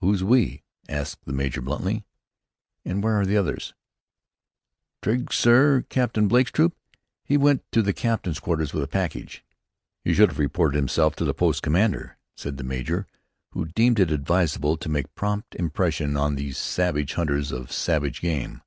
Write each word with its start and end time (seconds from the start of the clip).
"Who's 0.00 0.24
we?" 0.24 0.64
asked 0.88 1.26
the 1.26 1.32
major, 1.32 1.60
bluntly. 1.62 2.04
"And 2.84 3.04
where 3.04 3.20
are 3.20 3.24
the 3.24 3.36
others?" 3.36 3.72
"Trigg, 5.00 5.32
sir 5.32 5.82
Captain 5.88 6.26
Blake's 6.26 6.50
troop. 6.50 6.74
He 7.22 7.36
went 7.36 7.62
to 7.70 7.80
the 7.80 7.92
captain's 7.92 8.40
quarters 8.40 8.72
with 8.72 8.82
a 8.82 8.88
package." 8.88 9.44
"He 10.02 10.12
should 10.12 10.28
have 10.30 10.40
reported 10.40 10.74
himself 10.76 11.12
first 11.12 11.18
to 11.18 11.24
the 11.24 11.34
post 11.34 11.62
commander," 11.62 12.18
said 12.36 12.56
the 12.56 12.64
major, 12.64 13.06
who 13.52 13.64
deemed 13.66 14.00
it 14.00 14.10
advisable 14.10 14.76
to 14.76 14.88
make 14.88 15.14
prompt 15.14 15.54
impression 15.54 16.16
on 16.16 16.34
these 16.34 16.58
savage 16.58 17.14
hunters 17.14 17.52
of 17.52 17.70
savage 17.70 18.20
game. 18.22 18.62